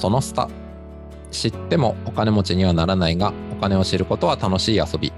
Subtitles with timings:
[0.00, 0.48] そのスタ
[1.30, 5.12] 知ってもお金持ちにはならないがお金を知ることは楽しい遊び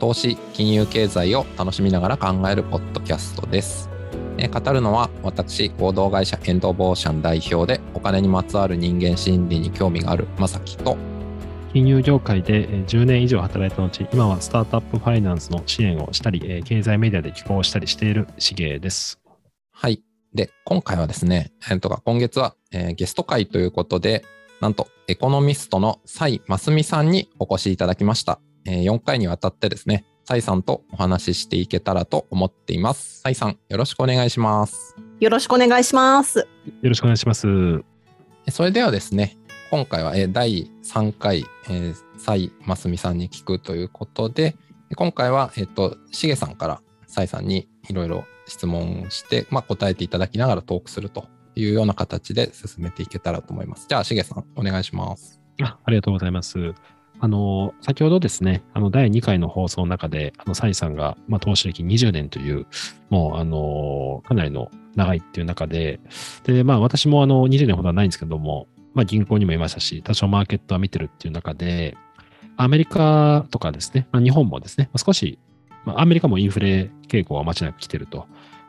[0.00, 3.88] 投資金融経済を楽しみながら考えるポッドキャストです
[4.36, 10.98] え語るのは私合同会社エンドボーシャン代表でお金にまつわる人間心理に興味があるまさきと
[11.72, 19.20] 金融業界で10年以上働いた後、今はスタートアップファイナンスの支援をしたり、経済メディアで寄稿したりしているしげです。
[19.72, 20.05] はい。
[20.36, 24.24] で、今回はですね、えー、とか今月は、えー、ゲスト会ということで、
[24.60, 28.38] なんとエコノミストの蔡真澄さんにお越しいただきました。
[28.66, 33.22] えー、4回にわたってですね、蔡さんとお話ししていけたらと思っています。
[33.22, 34.94] 蔡さん、よろしくお願いします。
[35.20, 36.40] よろしくお願いします。
[36.40, 36.46] よ
[36.82, 37.46] ろしくお願いします。
[38.50, 39.38] それではですね、
[39.70, 44.54] 今回は第3回、えー、蔡真澄さんに聞くということで、
[44.96, 53.86] 今回は、えっ、ー、と、しげさんから蔡さんにいろいろ質問して、まあ、答えていただきながらトークするというような形で進めていけたらと思います。
[53.88, 55.40] じゃあ、しげさん、お願いします。
[55.62, 56.74] あありがとうございます。
[57.18, 62.66] あの、先ほどですね、あの、第2回の放送の中で、あの、蔡さんが、まあ、投資歴20年という、
[63.08, 65.98] もう、あの、かなりの長いっていう中で、
[66.44, 71.96] で、まあ、私も、あの、20年ほどはないんですけども、まあ、銀行にもいましたし、多少マーケットは見てるっていう中で、
[72.58, 75.38] アメリカとかですね、まあ、日本もですね、少し、
[75.86, 78.26] まあ、アメリカもインフレ傾向は間違いなく来てると。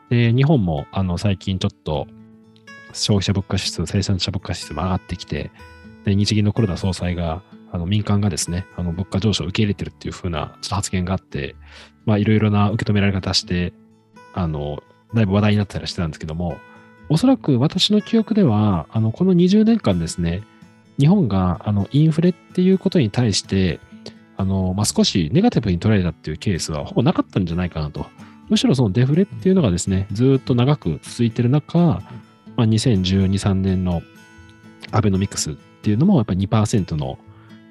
[0.08, 2.06] で、日本もあの最近ちょっと
[2.92, 5.50] 消費者物価指数、生産者物価指数も上がってきて、
[6.04, 11.54] で日銀の黒田総裁が、あの民間がですね、あの物価上昇を受け入れてるっていうふうなちょっと発言があって、
[12.06, 13.74] まあいろいろな受け止められ方して、
[14.32, 16.56] あの、だいぶ話題になったりしてたんですけども、
[17.10, 20.42] おそらく私の記憶では、あの、この20年間ですね、
[20.98, 23.80] 日本があのインフレっていうことに対して、
[24.38, 28.06] あの、まあ、少しネガティブに捉えたっていうケースはほぼなかったんじゃないかなと。
[28.48, 32.02] むしろそのデフレっていうのがですね、ずっと長く続いてる中、ま
[32.56, 34.00] あ、2012、3年の
[34.90, 37.18] アベノミクスっていうのもやっぱり2%の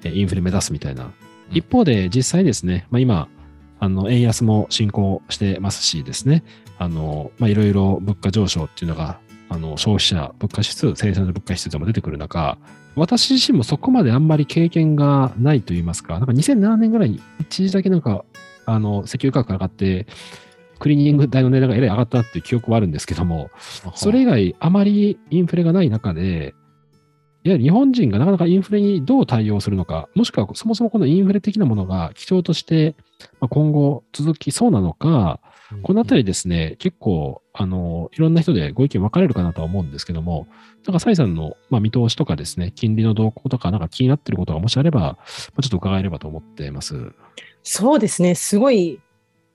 [0.04, 1.10] インフレ目指すみたいな。
[1.50, 3.28] 一方で実際ですね、まあ、今、
[3.80, 6.44] あの、円安も進行してますしですね、
[6.78, 12.58] あの、まあ、いろいろ物価上昇っていうのがあの消費者物価指数、生産者物価指数でも出てくる中、
[12.96, 18.24] 私自身もそこまであんまり経験がないと言いますか、なんか2007年ぐらいに一時だけなんか、
[18.66, 20.06] あの、石油価格が上がって、
[20.78, 23.50] クリーニング代の値段がえらい上がったっていう記憶はあるんですけども、
[23.94, 26.54] それ以外あまりインフレがない中で、
[27.44, 32.94] いわゆる日本人がなかなかインフレにどう対応するのか、もしくはそもそもこのインフレ的なものが基調として
[33.40, 35.40] 今後続きそうなのか、
[35.82, 40.46] このあたりですね、結構、あの、いろんな人でご意見分かれるかなとは思うんですけども、
[40.86, 45.18] なんか、蔡さんの、まあ、見通しとかですね、金利の動向とか、なんか気になっていることがもしあれば、ま
[45.58, 47.12] あ、ちょっと伺えればと思っています。
[47.62, 49.00] そうですね、すごい、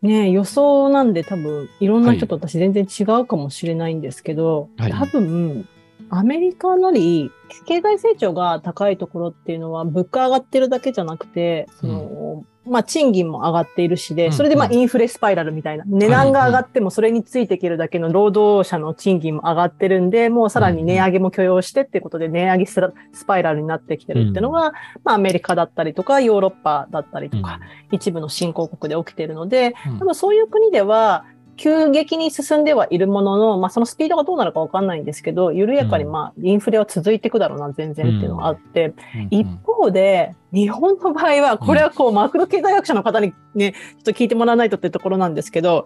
[0.03, 5.67] ね、予想なんで多分、いろんな人と私全然違うかもしれないんですけど、はい、多分、
[6.15, 7.31] アメリカなり、
[7.65, 22.79] 経済成長が高いところっていうのは、物価上がってるだけじゃなくて、その、まあ、賃金も上がっているしで、それでまあ、インフレスパイラルみたいな、値段が上がってもそれについていけるだけの労働者の賃金も上がってるんで、もうさらに値上げも許容してっていうことで、値上げス
[23.25, 27.59] パイラルになってきてるっていうのが、まあ、アメリカだったりとか、ヨーロッパだったりとか、
[27.91, 38.93] 一部の新興国で起きているので、多分そういう国では、急激に進んではいるものの、まあ、そのスピードがどうなるかわかんないんですけど、緩やかに、まあ、インフレは続いていくだろうな、全然っていうのがあって、
[39.29, 45.85] 一方で、日本の場合は、これはこう、マクロ経済学者の方にね、ちょっと聞いてもらわないとってところなんですけど、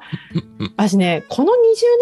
[0.76, 1.56] 私ね、この20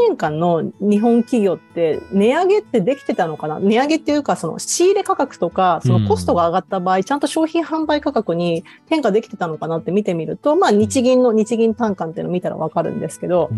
[0.07, 3.59] 年間の日本企業って、値上げってできてたのかな？
[3.59, 13.51] 値上げっていうか、その仕入れ価格とか、そのコストが上がった場合、ちゃんと商品販売価格に転嫁できてたのかなって見てみると、まあ、日銀の日銀単価っていうのを見たらわかるんですけど、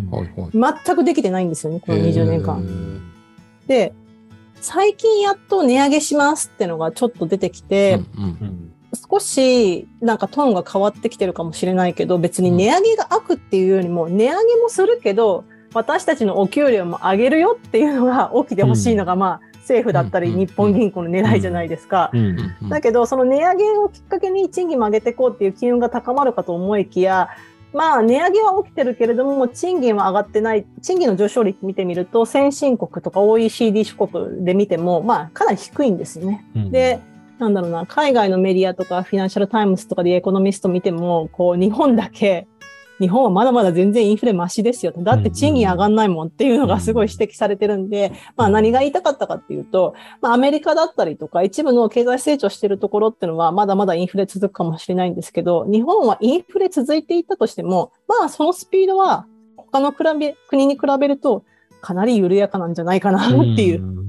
[0.53, 2.61] 全くできてないんですよね、この20年間。
[3.67, 3.93] で、
[4.59, 8.56] 最近やっと値上げしますってのがちょっと出てきて、うんうんうん
[9.09, 22.09] 少しなんかトーンが変わってきてるかもしれないけど別に値上げが悪っていうよりも値上げもするけど私たちのお給料も上げるよっていうのが起きてほしいのが、まあ政府だったり日本銀行の狙いじゃないですか。
[22.69, 27.27] だけどその値上げをきっかけに賃金も上げていこうっていう機運が高まるかと思いきや
[27.73, 30.65] まあ、値上げは起きてるけれども、賃金は上がってない。
[30.81, 36.45] 賃金の上昇率見てみると、先進国とか OECD 諸国で見ても、まあ、かなり低いんですよね。
[36.55, 36.99] うん、で、
[37.39, 42.47] なんだろうな、海外のメディアとか、フィナンシャルタイムズとかでエコノミスト見ても、こう、日本だけ、
[42.99, 45.01] 日本はまだまだ全然インフレマシですよと。
[45.03, 61.43] だって賃金上がんないもんっていうのがすごい指摘されてるんで、まあ何が言いたかったかっていうと、まあアメリカだったりとか一部の経済成長してるところっていうのはまだまだインフレ続くかもしれないんですけど、日本はインフレ続いていったとしても、まあそのスピードは他の比べ国に比べると
[61.81, 64.06] かなり緩やかなんじゃないかなっていう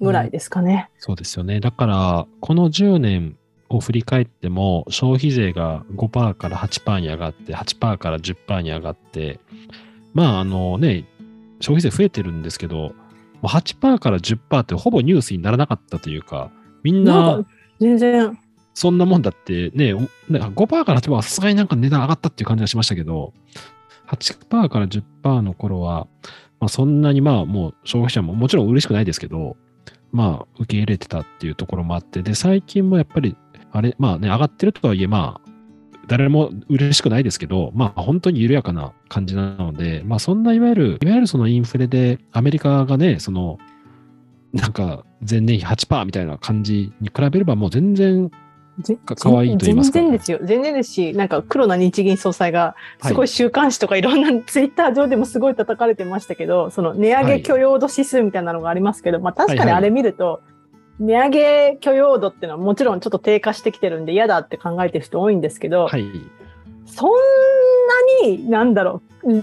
[0.00, 0.90] ぐらいですかね。
[0.98, 1.60] そうですよね。
[1.60, 3.36] だから、この10年
[3.68, 9.40] を振り返っても、消費税が5%から8%に上がって、8%から10%に上がって、
[10.14, 11.04] まあ、あのね、
[11.60, 12.92] 消費税増えてるんですけど、
[13.42, 16.50] 8%から10%ってほぼニュースにならなかったというか、
[16.82, 17.44] みんな、
[17.80, 18.38] 全然。
[18.74, 19.94] そんなもんだってね、
[20.28, 23.32] なんか5%から8%はさすがになんか値段上がったっていう感じがしましたけど、
[24.08, 26.06] 8%から10%の頃は、
[26.60, 29.56] まあ、そんなにまあもう消費者ももちろん嬉しくないですけど、
[30.12, 33.36] まあ受け入れてたっていうところもあって、で、最近もやっぱり、
[33.72, 35.50] あれ、まあね、上がってるとはいえ、まあ、
[36.06, 43.58] 誰も嬉しくないですけど、まあ本当に緩やかな感じなので、まあそんないわゆる、いわゆるそのインフレでアメリカがね、その、
[44.52, 48.30] なんか前年比8%みたいな感じに比べればもう全然
[49.14, 49.98] かわいいと言いますか。
[49.98, 50.38] 全然ですよ。
[50.42, 60.40] 全然ですし、なんか黒な日銀総裁が、すごい週刊誌とかいろんな ツイッター上でもすごい叩かれてましたけど、その値上げ許容度指数みたいなのがありますけど、はい、まあ確かにあれ見ると、
[60.98, 66.04] 値上げ許容度っていうのはもちろんちょっと低下してきてるんで嫌だって考えてる人多いんですけど、はい、
[66.86, 67.10] そん
[68.22, 69.42] なに、なんだろう、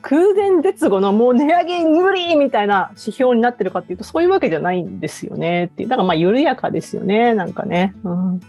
[0.00, 7.94] 空前絶後のもう値上げ無理みたいな指標になってるかっていうとそういうわけじゃないんですよねっていうだからまあ緩やかですよねなんかね。
[8.02, 8.40] うん、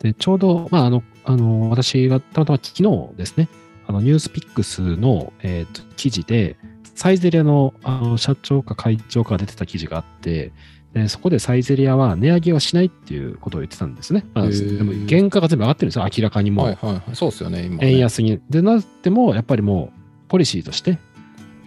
[0.00, 3.48] でちょうど、まあ、あのあの私がたまたま昨日ですね
[3.86, 6.56] あのニュースピックスの、えーと、記事で
[6.94, 10.52] サイゼリアのあの社長か会長かが出てた記事があって
[10.96, 14.24] でそこでサイゼリアは値上げはしないっていうことを言ってたんですね。
[14.32, 16.62] まあ、でも原価が全部上がってるんですよ、明らかにも。
[16.62, 18.40] はいはいはい、そうですよね、今、ね、円安に。
[18.48, 20.98] で、なっても、やっぱりもう、ポリシーとして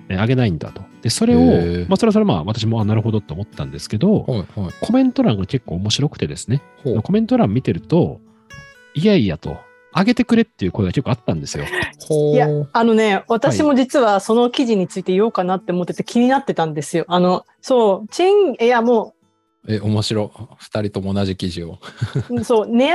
[0.10, 0.82] 上げないんだと。
[1.02, 6.62] で、それを、まあ、それはそれまあ、私も、あ、なるほどと思ったんですけど、はいはい、コメント欄が結構面白くてですね、
[7.04, 8.20] コメント欄見てると、
[8.94, 9.58] いやいやと、
[9.96, 11.66] 上げてくれっていう声が結構あったんですよ。
[12.10, 17.06] いや、あのね、私も実はその記事について言おうかなって思ってて気になってたんですよ。
[17.08, 19.19] あの、そう、チン、いや、もう、
[19.72, 20.32] え、面白。
[20.58, 21.78] 二人とも同じ記事を。
[22.44, 22.92] そう、値上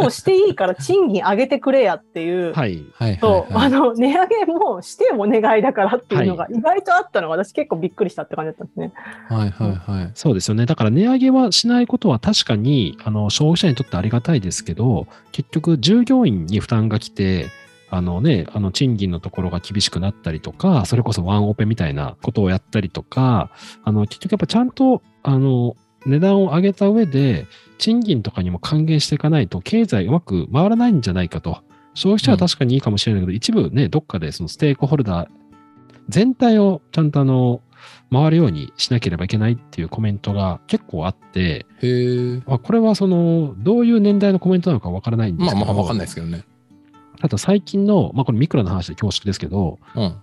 [0.00, 2.52] げをしていいから賃金上げてくれやっていう。
[2.52, 2.84] はい。
[2.92, 3.18] はい。
[3.20, 8.92] そう、あの、値上げもしてお願いだからっていうのが意外とあったのが、私結構びっくりしたって感じだったんですね。
[9.28, 10.10] はいはいはい。
[10.14, 10.66] そうですよね。
[10.66, 17.46] だから値上げはしないことは確かに、あの、消費者にとってありがたいですけど、結局従業員に負担が来て、
[17.90, 23.50] あのね、あの賃金のところが厳しくなったりとか、それこそワンオペみたいなことをやったりとか、
[23.84, 25.76] あの、結局やっぱちゃんと、あの、
[26.06, 27.46] 値段を上げた上で、
[27.78, 31.62] 賃金とかにも還元していかないと、経済うまく回らないんじゃないかと。
[31.94, 35.28] 消費者は確かにいいかもしれないけど、うん、一部ね、どっかでそのステークホルダー
[36.08, 37.60] 全体をちゃんとあの、
[38.10, 45.56] 回るようにしなければいけないっていうコメントが結構あって、へまあ、これはその、どういう年代のコメントなのかわからないんですけど。
[45.56, 46.44] まあまあわかんないですけどね。
[47.20, 50.16] ただ最近の、まあこれミクロの話で恐縮ですけど、うん、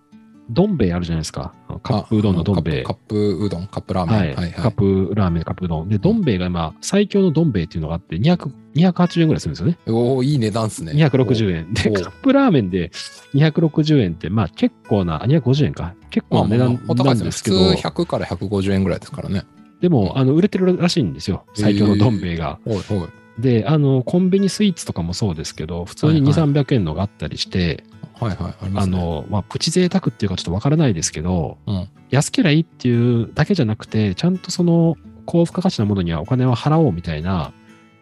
[0.49, 1.53] どん兵衛あるじゃないですか。
[1.83, 2.83] カップうどんのどん兵衛。
[2.83, 4.19] カップうどん、カップラーメン。
[4.19, 4.27] はい。
[4.27, 5.89] はいはい、カップラーメン、カップうどん。
[5.89, 9.77] で、どん兵衛が今、最強のどん兵衛っていうのがあって、200 280円ぐらいするんですよね。
[9.87, 10.91] おおいい値段っすね。
[10.91, 11.73] 260円。
[11.73, 12.89] で、カップラーメンで
[13.33, 15.95] 260円って、まあ結構な、250円か。
[16.09, 17.57] 結構な値段なんですけど。
[17.57, 19.43] 普通100から150円ぐらいですからね。
[19.81, 21.45] でも、あの、売れてるらしいんですよ。
[21.53, 22.59] 最強のどん兵衛が。
[22.65, 23.09] えー。
[23.39, 27.83] で、あの、コンビニスイーツとかもそうですけど、普通に2、はいはい、300円のがあったりして、
[28.19, 34.95] はいはい、あ、ね、あの、まあ、プチ贅沢っていうかちょっとわからないですけど、うん、安けりゃいいっていうだけじゃなくて、ちゃんとその
[35.25, 37.51] 高付加価値なものにはお金を払おうみたいな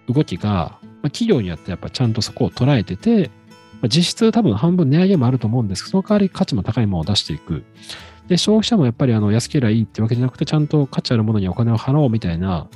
[0.08, 3.32] 動きが、まあ、企業によってやっぱちゃんとそこを捉えてて、
[3.82, 7.63] まあ、実質多分半分値上げもあると思うんですけど、その代わり価値も高いものを出していく。
[8.27, 12.67] で、消費者もやっぱりあの安ければいいってわけじゃなくて、ちゃんと価値あるものにお金を払おうみたいな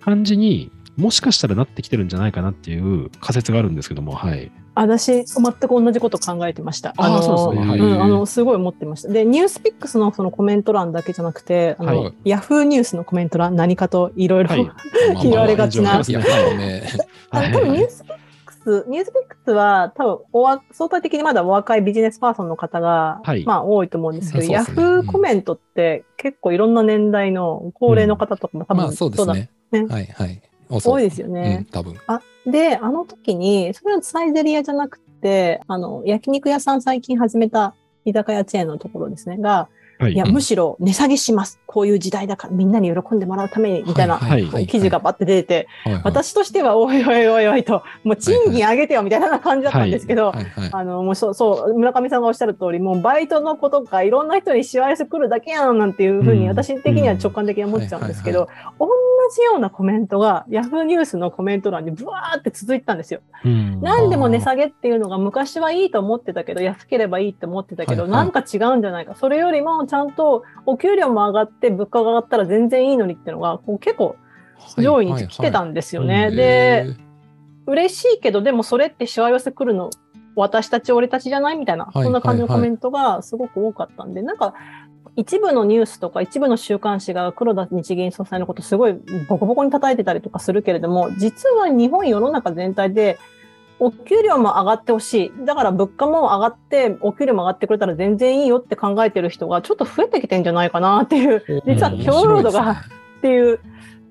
[0.00, 4.50] 感じにもしかしたらなってきてるんじゃないかなっていう仮説があるんですけども、はい。
[4.74, 6.94] 私、全く同じこと考えてました。
[6.96, 7.78] あの、そうですね。
[7.78, 9.08] うん、あの、すごい思ってました。
[9.08, 14.50] で、ニュースピックスのそのコメント欄だけじゃなくて、あの、はい、ヤフーニュースのコメント欄、何かといろいろ
[15.22, 16.02] 言われがちな。
[16.02, 29.50] 多分ニュースピックス、ニュースピックスは多分おわ、相対的にまだお若いビジネスパーソンの方が、はい、まあ多いと思うんですけど、ね、ヤフーコメントって結構いろんな年代の高齢の方とかも多分、そうだね。
[29.72, 30.42] はいはい。
[30.70, 31.58] 多いですよね。
[31.60, 31.96] うん、多分。
[32.06, 37.74] あ、で、あの時に、それはサイゼリアじゃなくて、あの、焼肉屋さん最近始めた
[38.04, 41.59] 居酒屋チェーンのところですね、が、はい、いや、むしろ値下げします。
[41.70, 44.18] こういう時代だからみんなに喜んでもらうために、みたいな
[44.66, 45.68] 記事がバッて出てて、
[46.02, 50.32] 私としては、おいおいおいおいと、もう賃金上げてよみたいな感じだったんですけど、
[50.72, 58.48] あの、もうそう、そう、村上さんがおっしゃる通り、もうバイトのことか、いろんな人にしわ寄せ来るだけやんなんていうふうに、私的には直感的に思っちゃうんですけど、
[58.78, 58.88] 同
[59.34, 63.20] じようなコメントが、ヤフーニュースのコメント欄にブワーって続いたんですよ。
[63.80, 67.30] 何でも値下げっていうのが昔はいいと思ってたけど、安ければい。
[67.30, 69.14] いって思ってたけど、なんか違うんじゃないか。
[69.14, 74.16] それよりもちゃんとお給料も上がっって物価が上がったら全然いいのにっていうのが、こう結構
[74.78, 76.30] 上位に来てたんですよね。
[76.30, 76.86] で、
[77.66, 79.90] 嬉しいけど、でもそれってしわ寄せ来るの、
[80.36, 84.54] 私たち俺たちじゃないみたいな、そんな感じのコメントがすごく多かったんで、なんか、
[85.16, 88.94] 一部のニュースとか一部の週刊誌が黒田日銀総裁のことすごい
[89.28, 93.18] ボコボコに叩いてたりとかするけれども、実は日本世の中全体で
[93.80, 95.46] お給料も上がってほしい。
[95.46, 103.60] だから物価も上がって、お給料も上がってくれたら全然いいよって考えてる人がちょっと増えてきてんじゃないかなっていう、実は面強白いですね労働がっていう、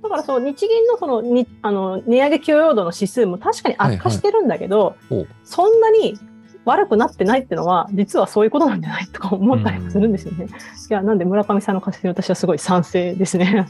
[0.01, 5.27] だからそう、日銀のそのにあの値上げ許容度の指数も確かに悪化してるんだけど、ほう。
[5.43, 6.17] そんなに
[6.65, 10.45] 悪くなってないっていうのは、実はそういうことなんじゃないとか思ったりもするんですよね。
[10.45, 13.65] いや、なんで村上さんの仮説に私はすごい賛成ですね。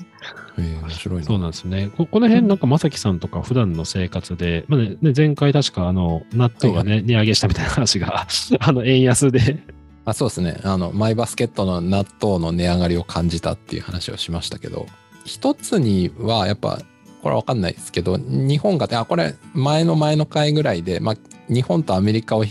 [0.58, 1.26] へえ面白いな。
[1.26, 1.92] そうなんですね。
[1.96, 8.28] ここの辺、なんか、まさきさんとか、普段の生活で、まあね、ね前回確か、あの、納豆がね、値上げしたみたいな話が、
[8.60, 9.64] あの、円安で、
[10.06, 10.60] あそうですね。
[10.64, 14.88] あの、マイバスケットの納豆の値上がりを感じたっていう話をしましたけど、
[15.26, 16.80] 一つにはやっぱ、
[17.22, 21.16] これはわかんないですけど、日本が、あ、これ前の前の回ぐらいで、まあ、
[21.54, 22.46] 日本とアメリカを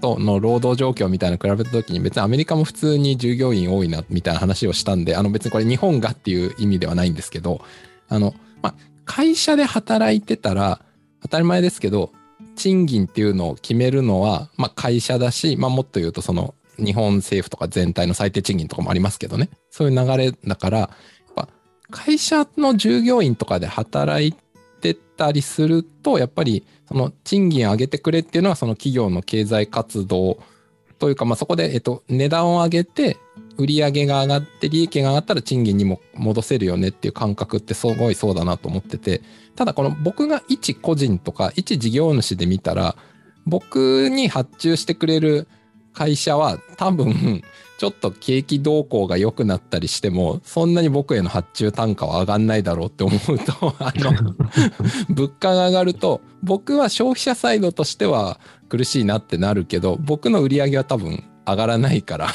[0.00, 7.60] との労働状況みたいなの比べた時に別にアメリカも普通に従業員多いなみたいな話をしたんで、あの別にこれ日本がっていう意味ではないんですけど、
[8.08, 8.74] あの、まあ、
[9.04, 10.80] 会社で働いてたら
[11.22, 12.12] 当たり前ですけど、
[12.56, 19.50] 賃金っていうのを決めるのは、まあ、会社だし、まあ、もっと言うとその日本政府とか全体の最低賃金とかもありますけどね。
[19.70, 20.90] そういう流れだから
[21.90, 24.32] 会社の従業員とかで働い
[24.80, 30.38] てたりするとやっぱりその賃金上げてくれっていうのはその企業の経済活動
[30.98, 33.16] というか、まあ、そこで、えっと、値段を上げて
[33.56, 39.22] 売り上げが上がって利益が上がったら賃金にも戻せるよねっていう感覚ってすごいそうだなと思ってて
[39.56, 42.96] ただこの僕が一個人とか一事業主で見たら
[43.46, 45.48] 僕に発注してくれる
[45.92, 47.42] 会社は多分
[47.78, 54.34] ちょっと景気動向が良くなったりしてもそんなに僕への発注単価は上がんないだろうって思うと あの
[55.08, 62.28] 物価が上がると僕は消費者サイドとしては苦しいなってなるけど僕の売り上げは多分上がらないから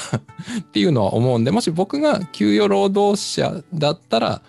[0.59, 4.41] っていうのは思うんでもし僕が給与労働者だったら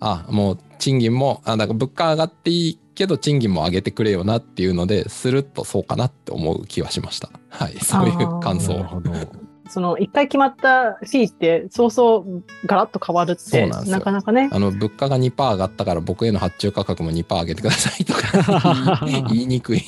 [0.00, 9.12] あもう賃金もあだから物価上がっていいけど賃金も上げてくれよなっていうのでするっとそうかなって思う気はしましたはい そういう感な想るほど。
[9.66, 14.50] その一回決まったフィーってそうそうガラッと変わるってそうなんですよなかなかね。
[14.52, 19.82] あの物価が2%上がったから僕への発注価格も2%上げてくださいとか 言いにくい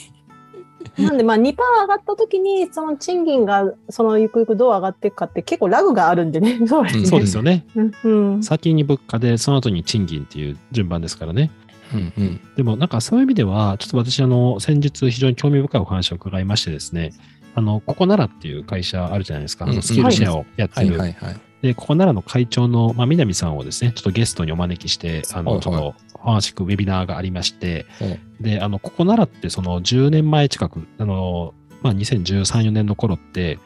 [0.99, 6.59] なんでまあ2%上がった時にその賃金がそのゆくゆくどう上がっていくかって結構ラグがあるんでね。
[6.67, 7.07] そうですね。
[7.07, 7.67] そうですよね。
[7.75, 11.51] うんうん先に物価で、その後に賃金っていう順番ですからね。
[11.95, 12.41] うんうん。
[12.57, 17.13] でもなんかそういう意味では、ちょっと私、あの、先日非常に興味深いお話を伺いましてですね、
[17.55, 19.65] あの、ここならっていう会社あるじゃないですか。
[19.65, 20.99] あうんのスキルシェアをやってはいる。
[20.99, 21.41] はいはい。
[21.63, 25.63] で、ここならの会長の、まあ、南さんをですね、ちょっとゲストにお招きして、あの、はいはい。
[25.63, 27.87] ちょっとお話聞くウェビナーがありまして。
[28.01, 33.59] うん、で、あの、ここならってその10年前近く、あの、まあ、2013、4年の頃って、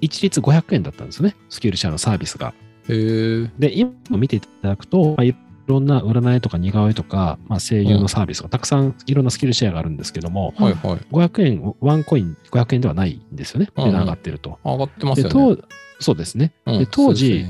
[0.00, 2.54] 一律500円だったんですよね、スキルシェアのサービスが。
[2.86, 5.38] で、今見ていただくと、まあ、いろ
[5.80, 13.68] んな占いとか似顔絵とか、まあ、声優のサービスがたくさんいろんなスキルシェアがあるんですけども、はいはい500円、ワンコイン500円ではないんですよね。
[13.76, 14.58] うん値段上がってると。
[14.64, 15.68] 上がってますで、よね当
[16.00, 16.54] そうですね。
[16.66, 17.44] うんで当時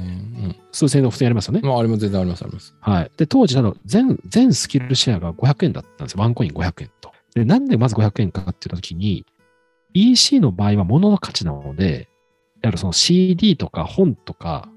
[0.72, 1.68] 数千円の普通にありますよねうん。
[1.68, 3.10] まああれも全然ありますありますはい。
[3.16, 6.20] で、当時、あの、全、全スキルシェアが500円だったんですよ。
[6.20, 7.12] ワンコイン500円と。
[7.34, 9.26] で、なんでまず500円かって言ったときに、
[9.94, 12.08] EC の場合は物の価値なので、
[12.62, 14.68] やはりその CD とか本とか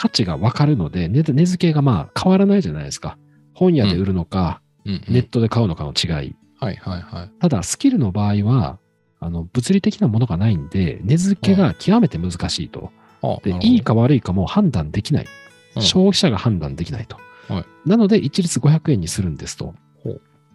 [0.00, 3.18] 価値がわかるので、値値付けがまあ変わらないじゃないですか。
[3.52, 6.34] 本屋で売るのか、うんうんネットで買うのかの違い。
[6.58, 8.78] はいはいはいただ、スキルの場合は、
[9.20, 12.90] あの、物理的なものがないんで、値付けが極めて難しいと。
[13.44, 15.24] で、いいか悪いかも判断できない。
[15.76, 17.18] うん消費者が判断できないと。
[17.52, 19.74] はいなので、一律500円にするんですと。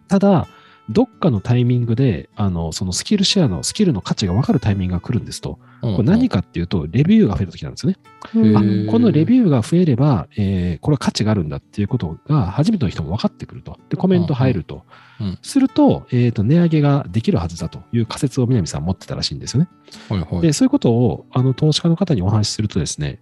[0.08, 0.48] ただ、
[0.88, 5.58] どっかのタイミングで、あの、そのスキルシェアの、スキルの価値が分かるタイミングが来るんですと。
[5.58, 7.96] うんこれ何かっていうと、レビューが増えた時なんですね。
[8.22, 13.78] あこのレビューが増えれば、えーこれは価値があるんだっていうことが、初めての人も分かってくると。
[13.88, 14.74] で、コメント入ると。
[14.74, 19.68] うんうんすると、えっ、と、値上げができるはずだという仮説を南さん持ってたらしいんですよね。
[20.10, 23.18] はいはいで、そういうことを、あの、投資家の方にお話しするとですね、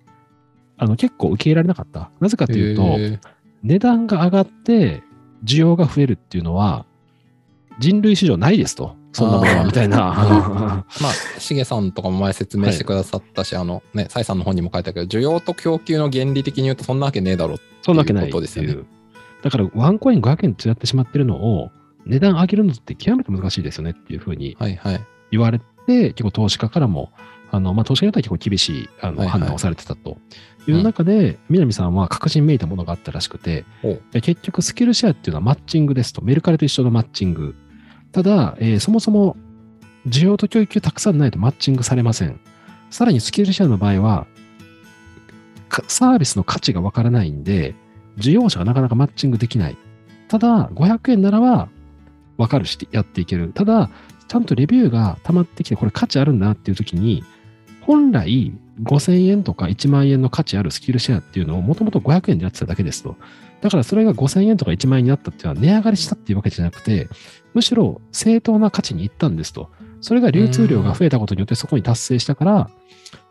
[0.77, 2.11] あの、結構受け入れられなかった。
[2.19, 2.99] なぜかというと、
[3.63, 5.05] 値段が上がって、
[5.45, 6.85] 需要が増えるっていうのは、
[7.79, 8.97] 人類史上ないですと。
[9.13, 9.97] そんなものは、みたいな。
[11.01, 17.57] まあ、しげさんとかも前説明してくださったし、あのね、サイさんの本にも書いてあるけど、需要と供給の原理的に言うとそんなわけねえだろ。
[17.83, 18.77] そんなわけないことですよね
[19.43, 21.71] だから、ワンコイン500円とやってしまってるのを、
[22.07, 25.01] 値段上げるのって極めて難しいですよねっていうふうにはいはい。
[25.31, 27.13] 言われて、結構投資家からも、
[27.51, 30.19] あの、まあ、投資家によっては結構厳しいあの、はいはい判断をされてたと
[30.67, 33.65] いう中で、南さんは確信めいたものがあったらしくて
[34.13, 37.55] 結局スキルシェアっていうのはマッチングですと、メルカリと一緒のマッチング。
[38.15, 39.37] ただ、えーそもそも
[40.07, 42.39] 需要と供給たくさんないとマッチングされません。
[42.91, 44.27] さらにスキルシェアの場合は、
[45.89, 47.75] サービスの価値がわからないんで、
[48.19, 49.77] 需要者がなかなかマッチングできない。
[50.29, 51.69] ただ、500円ならば
[52.37, 53.51] わかるし、やっていける。
[53.53, 53.91] ただ、
[54.29, 57.25] ちゃんとレビューが溜まってきて、これ価値あるんだなっていう時に、
[57.81, 58.53] 本来
[58.83, 63.17] 5000円とか1万円の価値あるスキルシェアっていうのをもともと500円でやってただけですと。
[63.65, 67.09] だからそれが5000円とか1万円になったっていうのは値上がりしたっていうわけじゃなくて、
[67.55, 69.71] むしろ正当な価値に行ったんですと。
[70.03, 72.71] それが流通量が増えたことによってそこに達成したから、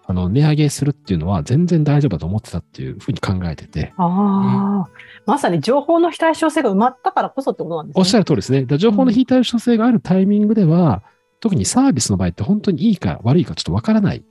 [0.08, 4.90] あの、値上げするっていうのは全然大丈夫だと思ってたっていうふうに考えてて、ああ、
[5.28, 8.00] まさに情報の非対称性が埋まったからこそってことなんですね。
[8.00, 8.66] おっしゃる通りですね。
[8.80, 11.04] 情報の非対称性があるタイミングでは、
[11.42, 14.24] 特にサービスの場合って本当にいいか悪いかちょっとわからない。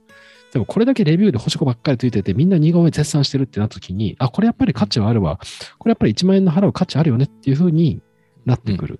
[0.53, 5.39] でもこれだけレビューで星5ばっかりついてて、みんな似顔絵絶賛してるってなった時に、あ、これやっぱり価値はあるわ。
[5.79, 8.01] これやっぱり1万円の払う価値あるよねっていうふうに
[8.45, 8.99] なってくる。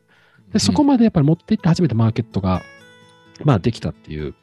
[0.51, 2.63] でそこまでやっぱり持っていって初めてマーケットが、
[3.43, 4.33] まあできたっていう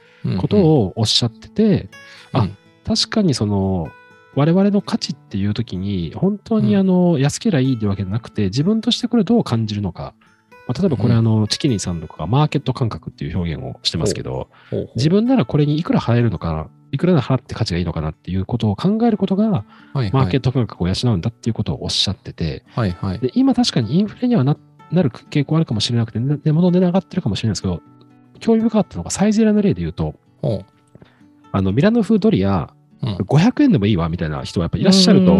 [0.40, 1.88] ことをおっしゃってて、
[2.32, 3.88] あうん確かにその、
[4.34, 10.14] 我々の価値っていう時に、本当にあの、安ければいいってわけじゃなくて、自分としてこれどう感じるのか。
[10.66, 14.48] まあ、例えばこれうんあの、チキニさんとかがマーケット感覚っていう表現をしてますけど、
[14.96, 23.18] 自分ならこれにいくら払えるのかな、いくらなら払って価値がいいのかなっていうことを考えることが、はいはいマーケット感覚を養うんだっていうことをおっしゃってて、はいはい。
[23.18, 24.56] で、今確かにインフレにはな
[24.90, 27.80] なる傾向あるかもしれなくて、値段上がってるかもしれないですけど、
[28.40, 30.64] 興味深かったのがサイゼリアの例で言うと、ほ
[31.52, 33.06] あの、ミラノ風ドリア、う。
[33.06, 33.16] うん。
[33.16, 35.32] 500円でもいいわみたいな人はやっぱいらっしゃると。
[35.32, 35.36] あ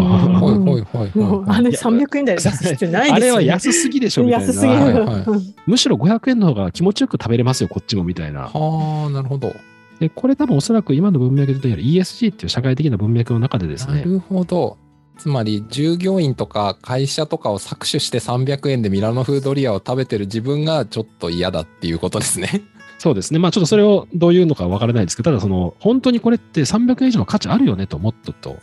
[1.61, 3.31] れ300円台で出す必要ないですよ、ね。
[3.31, 4.45] あれは安すぎでしょみたいな。
[4.47, 4.79] 安すぎる。
[4.79, 8.49] はいはいうんむしろ500円の方が気持ちよく食べれますよ、こっちもみたいな。
[8.51, 9.53] はあ、なるほど。
[10.01, 14.79] で、これ多分おそらく今の文脈で言うと ESG っていう社会的な文脈の中でですね、なるほど。
[15.19, 22.63] つまり従業員とか会社とかを搾取して300円でミラノ風ドリアを食べてる自分がちょっと嫌だっていうことですね。
[22.97, 23.37] そうですね。
[23.37, 28.57] まあちょっとそれをどういうのかわからないですけど、ただその、本当にこれって300円以上の価値あるよねと思っとと。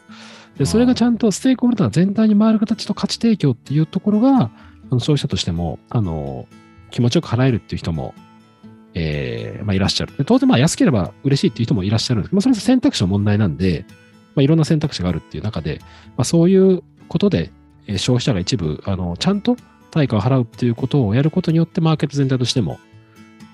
[0.59, 4.51] で、それがちゃんとステークホルダー全体に回る形と価値提供っていうところが、
[4.91, 6.49] あの消費者としても、あの、
[6.91, 8.15] 気持ちよく払えるっていう人も、
[9.01, 10.25] えーまあ、いらっしゃる。
[10.25, 13.85] 当然、ま、安ければ嬉しいっていう人もいらっしゃるんですけど、まあ、それは選択肢の問題なんで、
[14.35, 15.79] まあ、いろんな選択肢があるっていう中で、
[16.17, 17.53] まあ、そういうことで、
[17.97, 19.57] 消費者が一部、あの、ちゃんと
[19.91, 22.79] 対価を払うっていうことをやることによって、マーケット全体としても、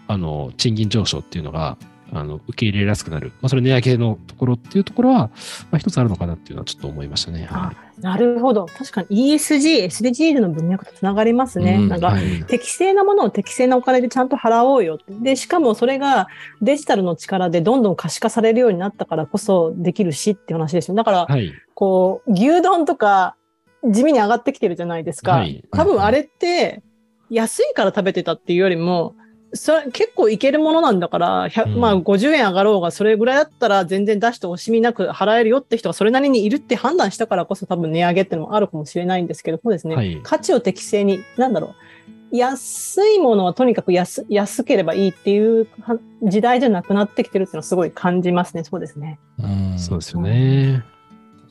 [0.09, 1.77] あの、賃金上昇っていうのが、
[2.15, 3.33] あの、受け入れやすくなる。
[3.43, 5.31] まあ、それ値上げのところっていうところは、ま
[5.73, 7.47] あ、一つあるのかなっていうのはちょっと思いましたね。
[7.51, 8.67] はなるほど。
[8.67, 11.75] 確かに ESG、SDGs の文脈とつながりますね。
[11.75, 14.99] うんなんか、はい適正なものを適正なお金でちゃんと払おうよ。
[15.09, 16.29] で、しかもそれが
[16.63, 20.95] デジタルの力でどんどん可視化されるようになったからこそできるしっていう話ですよ。
[20.95, 21.53] だから、はい。
[21.75, 23.37] こう、牛丼とか
[23.85, 25.33] 地味に上がってきてるじゃないですか。
[25.33, 26.83] はい多分あれって
[27.31, 29.15] 安いから食べてたっていうよりも、
[29.55, 39.97] それ結構いけるものなんだから、100うんまあ50円上がろうがそれぐらいだったら全然出して惜しみなく払えるよって人がそれなりにいるって判断したからこそ多分値上げっていうのもあるかもしれないんですけど、そうですね。
[39.97, 41.69] はい価値を適正に、なんだろ
[42.33, 42.37] う。
[42.37, 48.65] 安いものはとにかく安安ければいいっていうは時代じゃなくなってきてるっていうのはすごい感じますね。
[48.65, 49.21] そうですね。
[49.39, 50.83] うんそうですよね。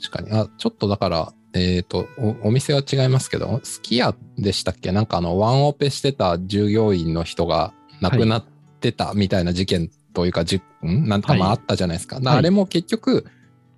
[0.01, 0.37] 確かに。
[0.37, 4.91] あ、ちょっとだから、えっ、とお、お店は違いますけど、すき家でしたっけ？
[4.91, 8.45] なんかあの、ワンオペしてた従業員の人が亡くなっ
[8.79, 11.07] てたみたいな事件というか、じん？
[11.07, 12.19] なんかまあったじゃないですか。
[12.23, 13.25] あれも結局、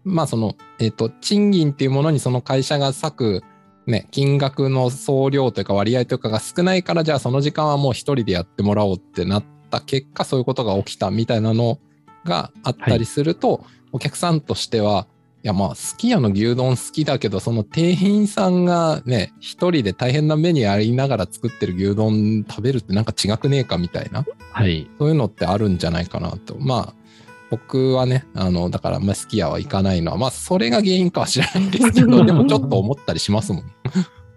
[0.03, 3.43] まあその、えっ、と、賃金っていうものにその会社が割く、
[3.87, 11.79] ね、金額の総量というか割合というかが少ないから、じゃあその時間はもう一人でやってもらおうってなった結果、そういうことが起きたみたいなの
[12.23, 15.14] があったりすると、お客さんとしては、い
[15.47, 24.89] やまあ、すき家の牛丼好きだけど、その店員さんがね、一人で大変な目にありながら作ってる牛丼食べるってなんか違くねえかみたいな、はい。
[24.97, 26.57] そういうのってあるんじゃないかなと。
[26.59, 27.05] まあ、
[27.51, 33.63] 僕はね、あの、だから、まあ、すき家は行かないのは、まあ、それが原因かは知らないですけど、 でもちょっと思ったりしますもん。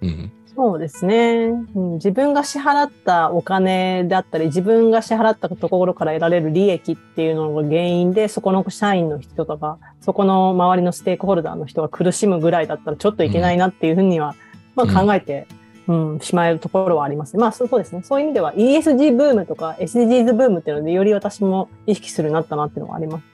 [0.02, 0.32] うん。
[0.60, 1.92] そうですね、うん。
[1.94, 14.34] 自分が支払ったお金であったり、自分が支払ったところから得られる利益っていうのが原因で、そこの社員の人とか、そこの周りのステークホルダーの人が苦しむぐらいだったらちょっといけないなっていうふうには、
[14.74, 15.46] まあ考えて、
[15.86, 17.36] うん、しまえるところはあります。
[17.36, 18.02] まあそうですね。
[18.02, 23.24] そういう意味では ESG ブームとか SDGs ブームっていうので、より私も意識するようになったなっていうのがあります。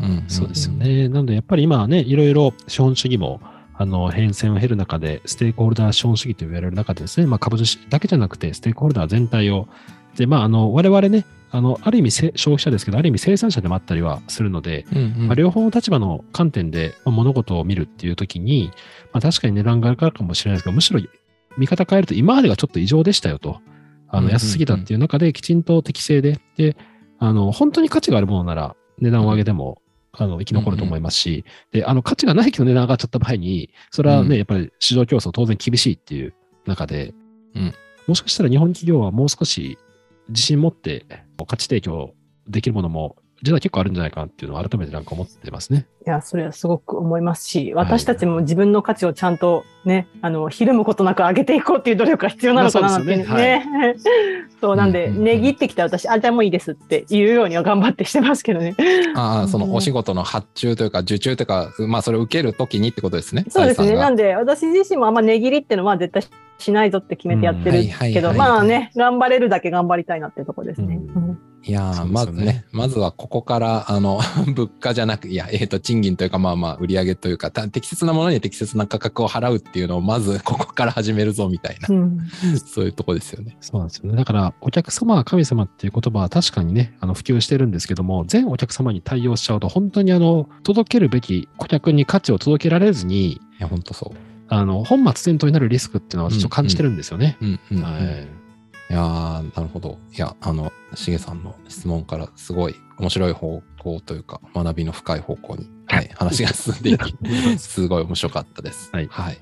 [0.00, 1.08] うん、そうですよね。
[1.08, 3.40] なので、やっぱり今はね、いろいろ資本主義も、
[3.76, 9.68] あの、変遷を経る中で、ステークホルダー資本主義と言われる中でですね、まあ、株主だけじゃなくて、ステークホルダー全体を、
[10.16, 18.70] で、まあ、あの、我々ね、あの、ある意味消費者ですけど、ある意味生産者でもあったりはするので、うんうん、まあ、両方の立場の観点で物事を見るっていう時に、
[19.12, 21.00] まあ、確かに値段が上がるかもしれないですけど、むしろ
[21.56, 23.60] 見方変えると今までがちょっと異常でしたよと。
[24.08, 26.76] あの、安すぎたっていう中できちんと適正で、で、
[27.18, 29.80] あの、本当に価値があるものなら値段を上げても、
[30.16, 36.34] あの、生き残ると思いますし、で、あの、価値がないけど値段上がっちゃった場合に、それはね、やっぱり市場競争当然厳しいっていう
[36.66, 37.14] 中で、
[37.54, 37.74] うん、
[38.06, 39.78] もしかしたら日本企業はもう少し
[40.28, 41.06] 自信持って
[41.46, 42.14] 価値提供
[42.48, 45.86] できるものも実は結構あるんじゃないかなっていうのを改めてなんか思ってますね。
[46.06, 53.24] いや、それはすごく思いますし、私たちも自分の価値をちゃんとね、あの、ひるむことなく上げていこうっていう努力が必要なのかなってね。
[53.28, 53.96] そう、ねはい、
[54.62, 58.74] そうなんで、値切ってきた私、あ、じゃあもういいですって言うようには頑張ってしてますけどね。
[59.14, 63.44] ああ、そのお仕事の発注というか、受注というか、まあそれを受けるときにってことですね。
[63.48, 63.94] そうですね。
[63.94, 66.22] なんで、私自身もあんま値切りっていうのは絶対
[66.56, 70.96] しないぞって決めてやってるけど、まあね、頑張れるだけ頑張りたいなっていうところですね。
[70.96, 74.20] うんいや、まずね、まずはここから、あの、
[74.54, 82.18] 物価じゃなく、いや、えっ、ー、と、賃金というか、まあまあ、売上というか、適切なものに適切な価格を払うっていうのを、まずここから始めるぞ、みたいな、うん、
[82.66, 83.56] そういうとこですよね。
[83.60, 84.16] そうなんですよね。
[84.16, 94.18] だから、お客様は神様っていう言葉は確かにね、あの、普及してるんですけども、全お客様に対応しちゃうと、本当にあの、届けるべき顧客に価値を届けられずに、いや、本当そう。
[94.48, 97.38] あの、本末転倒になるリスクっていうのは、ちょっと感じてるんですよね。
[97.40, 98.43] うんうん、はい。
[98.94, 99.98] いやー、なるほど。
[100.12, 108.90] いや、あの、しげさんの質問からすごい面白い方向というか、学びの深い方向に、はい、話が進んでいき、すごい面白かったです。
[108.92, 109.08] はい。
[109.10, 109.38] はい、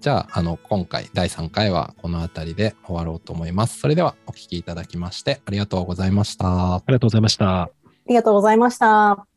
[0.00, 3.78] じゃあ、あの、今回第3回はこの辺りで終わろうと思います。
[3.78, 6.74] それではお聞きいただきましてありがとうございました。
[6.74, 7.62] ありがとうございました。
[7.62, 7.70] あ
[8.08, 9.35] りがとうございました。